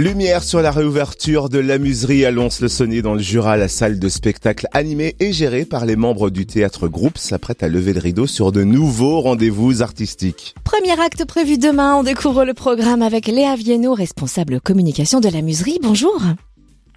Lumière 0.00 0.42
sur 0.42 0.62
la 0.62 0.70
réouverture 0.70 1.50
de 1.50 1.58
l'amuserie 1.58 2.24
à 2.24 2.30
Lons-le-Saunier 2.30 3.02
dans 3.02 3.12
le 3.12 3.20
Jura. 3.20 3.58
La 3.58 3.68
salle 3.68 3.98
de 3.98 4.08
spectacle 4.08 4.66
animée 4.72 5.14
et 5.20 5.30
gérée 5.30 5.66
par 5.66 5.84
les 5.84 5.94
membres 5.94 6.30
du 6.30 6.46
théâtre 6.46 6.88
groupe 6.88 7.18
s'apprête 7.18 7.62
à 7.62 7.68
lever 7.68 7.92
le 7.92 8.00
rideau 8.00 8.26
sur 8.26 8.50
de 8.50 8.64
nouveaux 8.64 9.20
rendez-vous 9.20 9.82
artistiques. 9.82 10.54
Premier 10.64 10.98
acte 10.98 11.26
prévu 11.26 11.58
demain. 11.58 11.96
On 11.96 12.02
découvre 12.02 12.46
le 12.46 12.54
programme 12.54 13.02
avec 13.02 13.26
Léa 13.26 13.56
Viennot, 13.56 13.92
responsable 13.92 14.58
communication 14.62 15.20
de 15.20 15.28
l'amuserie. 15.28 15.78
Bonjour. 15.82 16.18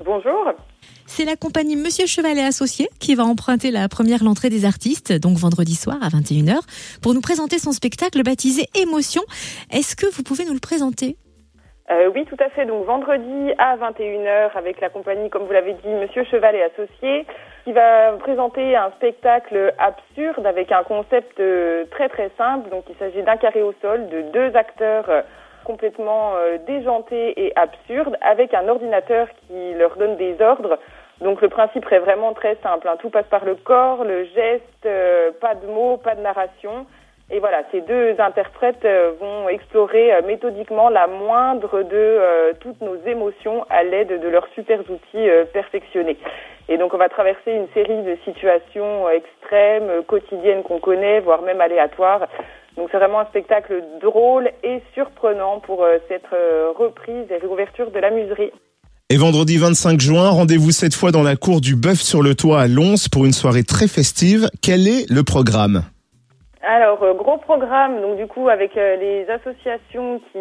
Bonjour. 0.06 0.54
C'est 1.06 1.26
la 1.26 1.36
compagnie 1.36 1.76
Monsieur 1.76 2.08
Chevalet 2.08 2.46
Associé 2.46 2.88
qui 3.00 3.16
va 3.16 3.26
emprunter 3.26 3.72
la 3.72 3.90
première 3.90 4.24
l'entrée 4.24 4.50
des 4.50 4.64
artistes, 4.64 5.12
donc 5.12 5.38
vendredi 5.38 5.76
soir 5.76 5.98
à 6.02 6.08
21h, 6.08 6.58
pour 7.02 7.14
nous 7.14 7.20
présenter 7.20 7.60
son 7.60 7.74
spectacle 7.74 8.24
baptisé 8.24 8.70
Émotion. 8.76 9.24
Est-ce 9.72 9.98
que 9.98 10.06
vous 10.06 10.24
pouvez 10.24 10.46
nous 10.46 10.54
le 10.54 10.60
présenter? 10.60 11.18
Euh, 11.92 12.10
oui, 12.16 12.26
tout 12.26 12.38
à 12.40 12.50
fait. 12.50 12.66
Donc 12.66 12.86
vendredi 12.86 13.54
à 13.58 13.76
21h 13.76 14.52
avec 14.56 14.80
la 14.80 14.90
compagnie, 14.90 15.30
comme 15.30 15.44
vous 15.44 15.52
l'avez 15.52 15.74
dit, 15.74 15.90
Monsieur 15.90 16.24
Cheval 16.24 16.56
et 16.56 16.64
Associés, 16.64 17.26
qui 17.66 17.74
va 17.74 18.14
présenter 18.20 18.76
un 18.76 18.92
spectacle 18.92 19.74
absurde 19.78 20.46
avec 20.46 20.72
un 20.72 20.84
concept 20.84 21.40
euh, 21.40 21.86
très 21.92 22.08
très 22.08 22.32
simple. 22.38 22.70
Donc 22.70 22.86
il 22.90 22.96
s'agit 22.96 23.22
d'un 23.24 23.36
carré 23.36 23.62
au 23.62 23.74
sol 23.82 24.08
de 24.08 24.22
deux 24.22 24.56
acteurs 24.56 25.10
euh, 25.10 25.22
complètement 25.66 26.34
déjantés 26.68 27.42
et 27.42 27.54
absurdes 27.56 28.18
avec 28.20 28.54
un 28.54 28.68
ordinateur 28.68 29.30
qui 29.48 29.74
leur 29.76 29.96
donne 29.96 30.18
des 30.18 30.36
ordres. 30.42 30.78
Donc 31.22 31.42
le 31.42 31.48
principe 31.48 31.90
est 31.90 32.00
vraiment 32.00 32.34
très 32.34 32.58
simple. 32.62 32.86
Hein. 32.86 32.98
Tout 33.00 33.10
passe 33.10 33.28
par 33.28 33.46
le 33.46 33.56
corps, 33.56 34.04
le 34.04 34.26
geste, 34.26 34.88
pas 35.40 35.56
de 35.56 35.66
mots, 35.68 35.96
pas 35.96 36.16
de 36.16 36.22
narration. 36.22 36.86
Et 37.34 37.40
voilà, 37.40 37.64
ces 37.72 37.82
deux 37.82 38.14
interprètes 38.20 38.86
euh, 38.86 39.14
vont 39.20 39.50
explorer 39.50 40.14
euh, 40.14 40.22
méthodiquement 40.22 40.90
la 40.90 41.08
moindre 41.08 41.82
de 41.82 41.88
euh, 41.92 42.54
toutes 42.60 42.80
nos 42.80 42.96
émotions 43.08 43.66
à 43.72 43.82
l'aide 43.84 44.22
de 44.22 44.28
leurs 44.30 44.48
super 44.54 44.82
outils 44.82 45.28
perfectionnés. 45.52 46.18
Et 46.70 46.78
donc 46.78 46.94
on 46.94 46.98
va 46.98 47.10
traverser 47.10 47.52
une 47.52 47.68
série 47.74 48.04
de 48.04 48.16
situations 48.24 49.10
extrêmes, 49.10 50.04
quotidiennes 50.06 50.62
qu'on 50.62 50.80
connaît, 50.80 51.22
voire 51.22 51.42
même 51.42 51.60
aléatoires. 51.60 52.28
Donc 52.78 52.90
c'est 52.92 52.98
vraiment 52.98 53.22
un 53.22 53.26
spectacle 53.26 53.84
drôle 54.00 54.52
et 54.64 54.82
surprenant 54.94 55.60
pour 55.60 55.86
cette 56.08 56.28
reprise 56.78 57.26
et 57.32 57.38
réouverture 57.38 57.90
de 57.90 58.00
la 58.00 58.12
muserie. 58.12 58.52
Et 59.10 59.18
vendredi 59.18 59.58
25 59.58 60.00
juin, 60.00 60.30
rendez-vous 60.30 60.72
cette 60.72 60.94
fois 60.94 61.12
dans 61.12 61.24
la 61.24 61.36
cour 61.36 61.62
du 61.62 61.76
Bœuf 61.76 62.00
sur 62.00 62.22
le 62.22 62.36
Toit 62.36 62.62
à 62.62 62.68
Lons 62.68 63.10
pour 63.12 63.26
une 63.26 63.34
soirée 63.34 63.64
très 63.64 63.88
festive. 63.88 64.50
Quel 64.62 64.88
est 64.88 65.10
le 65.10 65.24
programme? 65.24 65.84
Alors, 66.66 67.04
euh, 67.04 67.14
gros 67.14 67.38
programme, 67.38 68.02
donc 68.02 68.16
du 68.16 68.26
coup, 68.26 68.48
avec 68.48 68.78
euh, 68.78 68.96
les 68.96 69.30
associations 69.30 70.22
qui 70.32 70.40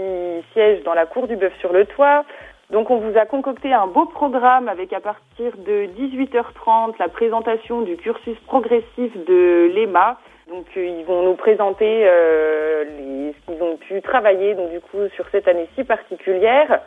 siègent 0.53 0.85
dans 0.85 0.95
la 0.95 1.05
cour 1.05 1.27
du 1.27 1.35
bœuf 1.35 1.53
sur 1.59 1.73
le 1.73 1.85
toit. 1.85 2.25
Donc, 2.71 2.91
on 2.91 2.99
vous 2.99 3.19
a 3.19 3.27
concocté 3.27 3.73
un 3.73 3.89
beau 3.89 4.07
programme 4.07 4.69
avec 4.69 4.93
à 4.93 5.01
partir 5.01 5.53
de 5.59 5.89
18h30 5.99 6.95
la 7.01 7.09
présentation 7.09 7.81
du 7.83 7.97
cursus 7.97 8.39
progressif 8.47 9.13
de 9.27 9.73
l'EMA. 9.75 10.17
Donc, 10.49 10.67
euh, 10.77 10.87
ils 10.87 11.05
vont 11.05 11.23
nous 11.25 11.35
présenter 11.35 12.05
les, 12.05 13.33
ce 13.33 13.53
qu'ils 13.53 13.61
ont 13.61 13.77
pu 13.77 14.01
travailler, 14.01 14.55
donc 14.55 14.71
du 14.71 14.81
coup, 14.81 15.09
sur 15.17 15.29
cette 15.33 15.49
année 15.49 15.69
si 15.75 15.83
particulière. 15.83 16.83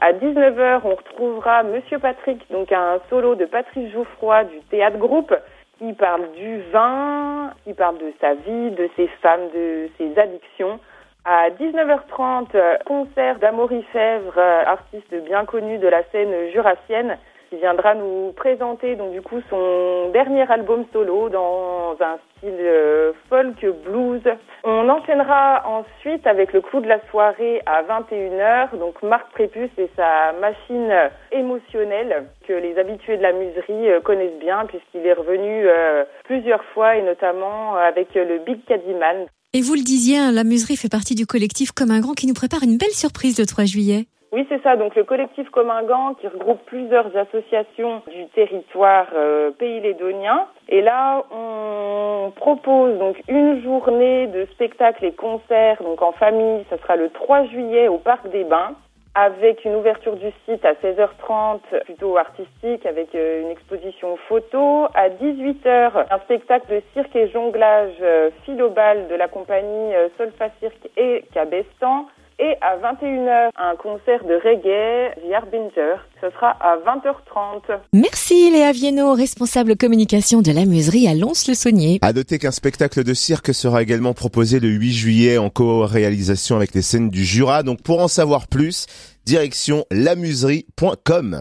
À 0.00 0.12
19h, 0.12 0.80
on 0.82 0.96
retrouvera 0.96 1.62
Monsieur 1.62 2.00
Patrick, 2.00 2.50
donc 2.50 2.72
un 2.72 2.98
solo 3.08 3.36
de 3.36 3.44
Patrice 3.44 3.92
Jouffroy 3.92 4.44
du 4.44 4.58
théâtre 4.70 4.98
groupe 4.98 5.32
qui 5.80 5.94
parle 5.94 6.30
du 6.32 6.60
vin, 6.72 7.52
qui 7.64 7.72
parle 7.72 7.96
de 7.96 8.12
sa 8.20 8.34
vie, 8.34 8.70
de 8.72 8.88
ses 8.96 9.08
femmes, 9.22 9.48
de 9.54 9.88
ses 9.96 10.18
addictions. 10.18 10.78
À 11.24 11.48
19h30, 11.48 12.84
concert 12.84 13.38
d'Amaury 13.38 13.82
Fèvre, 13.90 14.38
artiste 14.38 15.14
bien 15.24 15.46
connu 15.46 15.78
de 15.78 15.88
la 15.88 16.02
scène 16.12 16.50
jurassienne, 16.52 17.16
qui 17.50 17.56
viendra 17.56 17.94
nous 17.96 18.32
présenter 18.36 18.94
donc 18.94 19.12
du 19.12 19.20
coup 19.20 19.40
son 19.50 20.10
dernier 20.12 20.50
album 20.50 20.84
solo 20.92 21.28
dans 21.28 21.96
un 22.00 22.16
style 22.38 22.54
euh, 22.60 23.12
folk 23.28 23.60
blues. 23.84 24.22
On 24.62 24.88
enchaînera 24.88 25.64
ensuite 25.66 26.26
avec 26.26 26.52
le 26.52 26.60
clou 26.60 26.80
de 26.80 26.86
la 26.86 27.00
soirée 27.10 27.60
à 27.66 27.82
21h, 27.82 28.78
donc 28.78 29.02
Marc 29.02 29.30
Prépuce 29.32 29.70
et 29.78 29.90
sa 29.96 30.32
machine 30.40 30.92
émotionnelle 31.32 32.26
que 32.46 32.52
les 32.52 32.78
habitués 32.78 33.16
de 33.16 33.22
la 33.22 33.32
muserie 33.32 33.90
euh, 33.90 34.00
connaissent 34.00 34.38
bien 34.40 34.64
puisqu'il 34.66 35.04
est 35.04 35.12
revenu 35.12 35.66
euh, 35.66 36.04
plusieurs 36.24 36.64
fois 36.72 36.96
et 36.96 37.02
notamment 37.02 37.74
avec 37.74 38.14
le 38.14 38.38
Big 38.38 38.64
Cadiman. 38.64 39.26
Et 39.52 39.62
vous 39.62 39.74
le 39.74 39.82
disiez, 39.82 40.18
hein, 40.18 40.30
la 40.30 40.44
muserie 40.44 40.76
fait 40.76 40.88
partie 40.88 41.16
du 41.16 41.26
collectif 41.26 41.72
Comme 41.72 41.90
un 41.90 41.98
Grand 41.98 42.14
qui 42.14 42.28
nous 42.28 42.34
prépare 42.34 42.62
une 42.62 42.78
belle 42.78 42.90
surprise 42.90 43.36
le 43.40 43.46
3 43.46 43.64
juillet. 43.64 44.06
Oui, 44.32 44.46
c'est 44.48 44.62
ça. 44.62 44.76
Donc 44.76 44.94
le 44.94 45.02
collectif 45.02 45.50
Comingan 45.50 46.14
qui 46.14 46.28
regroupe 46.28 46.60
plusieurs 46.66 47.16
associations 47.16 48.02
du 48.08 48.26
territoire 48.28 49.08
euh, 49.14 49.50
pays 49.50 49.80
lédonien. 49.80 50.46
Et 50.68 50.82
là, 50.82 51.24
on 51.32 52.32
propose 52.36 52.96
donc 52.98 53.20
une 53.26 53.60
journée 53.62 54.28
de 54.28 54.46
spectacles 54.52 55.04
et 55.04 55.12
concerts 55.12 55.82
donc 55.82 56.00
en 56.00 56.12
famille. 56.12 56.64
Ça 56.70 56.78
sera 56.78 56.94
le 56.94 57.10
3 57.10 57.46
juillet 57.46 57.88
au 57.88 57.98
Parc 57.98 58.28
des 58.30 58.44
Bains 58.44 58.76
avec 59.16 59.64
une 59.64 59.74
ouverture 59.74 60.14
du 60.14 60.30
site 60.46 60.64
à 60.64 60.74
16h30 60.74 61.82
plutôt 61.84 62.16
artistique 62.16 62.86
avec 62.86 63.12
euh, 63.16 63.42
une 63.42 63.50
exposition 63.50 64.16
photo. 64.28 64.86
À 64.94 65.08
18h, 65.08 66.06
un 66.08 66.18
spectacle 66.20 66.72
de 66.72 66.80
cirque 66.94 67.16
et 67.16 67.28
jonglage 67.30 67.96
euh, 68.00 68.30
philobal 68.44 69.08
de 69.08 69.16
la 69.16 69.26
compagnie 69.26 69.92
Solfa 70.16 70.50
Cirque 70.60 70.88
et 70.96 71.24
Cabestan. 71.34 72.06
Et 72.42 72.56
à 72.62 72.78
21h, 72.78 73.50
un 73.54 73.76
concert 73.76 74.24
de 74.24 74.32
reggae, 74.42 75.14
The 75.20 75.34
Harbinger. 75.34 75.96
Ce 76.22 76.30
sera 76.30 76.56
à 76.58 76.78
20h30. 76.78 77.80
Merci 77.92 78.50
Léa 78.50 78.72
Viennot, 78.72 79.12
responsable 79.12 79.76
communication 79.76 80.40
de 80.40 80.50
la 80.50 80.64
muserie 80.64 81.06
à 81.06 81.14
Lons-le-Saunier. 81.14 81.98
À 82.00 82.14
noter 82.14 82.38
qu'un 82.38 82.50
spectacle 82.50 83.04
de 83.04 83.12
cirque 83.12 83.52
sera 83.52 83.82
également 83.82 84.14
proposé 84.14 84.58
le 84.58 84.68
8 84.68 84.92
juillet 84.92 85.36
en 85.36 85.50
co-réalisation 85.50 86.56
avec 86.56 86.74
les 86.74 86.80
scènes 86.80 87.10
du 87.10 87.26
Jura. 87.26 87.62
Donc 87.62 87.82
pour 87.82 88.00
en 88.00 88.08
savoir 88.08 88.48
plus, 88.48 88.86
direction 89.26 89.84
lamuserie.com. 89.90 91.38